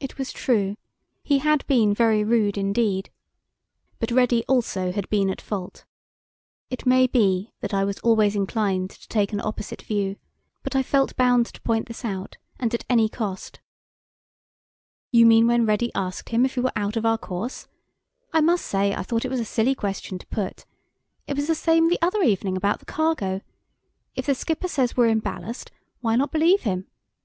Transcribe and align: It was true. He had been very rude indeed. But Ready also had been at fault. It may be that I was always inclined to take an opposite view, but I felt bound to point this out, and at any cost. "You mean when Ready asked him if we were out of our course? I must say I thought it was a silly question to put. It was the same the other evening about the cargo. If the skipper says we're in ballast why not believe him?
It 0.00 0.18
was 0.18 0.32
true. 0.32 0.76
He 1.22 1.38
had 1.38 1.64
been 1.68 1.94
very 1.94 2.24
rude 2.24 2.58
indeed. 2.58 3.10
But 4.00 4.10
Ready 4.10 4.44
also 4.48 4.90
had 4.90 5.08
been 5.08 5.30
at 5.30 5.40
fault. 5.40 5.84
It 6.68 6.84
may 6.84 7.06
be 7.06 7.52
that 7.60 7.72
I 7.72 7.84
was 7.84 8.00
always 8.00 8.34
inclined 8.34 8.90
to 8.90 9.06
take 9.06 9.32
an 9.32 9.40
opposite 9.40 9.82
view, 9.82 10.16
but 10.64 10.74
I 10.74 10.82
felt 10.82 11.14
bound 11.14 11.46
to 11.46 11.60
point 11.60 11.86
this 11.86 12.04
out, 12.04 12.38
and 12.58 12.74
at 12.74 12.84
any 12.90 13.08
cost. 13.08 13.60
"You 15.12 15.24
mean 15.26 15.46
when 15.46 15.64
Ready 15.64 15.92
asked 15.94 16.30
him 16.30 16.44
if 16.44 16.56
we 16.56 16.62
were 16.64 16.72
out 16.74 16.96
of 16.96 17.06
our 17.06 17.16
course? 17.16 17.68
I 18.32 18.40
must 18.40 18.66
say 18.66 18.92
I 18.96 19.04
thought 19.04 19.24
it 19.24 19.30
was 19.30 19.38
a 19.38 19.44
silly 19.44 19.76
question 19.76 20.18
to 20.18 20.26
put. 20.26 20.64
It 21.28 21.36
was 21.36 21.46
the 21.46 21.54
same 21.54 21.88
the 21.88 22.02
other 22.02 22.24
evening 22.24 22.56
about 22.56 22.80
the 22.80 22.84
cargo. 22.86 23.42
If 24.16 24.26
the 24.26 24.34
skipper 24.34 24.66
says 24.66 24.96
we're 24.96 25.06
in 25.06 25.20
ballast 25.20 25.70
why 26.00 26.16
not 26.16 26.32
believe 26.32 26.62
him? 26.62 26.88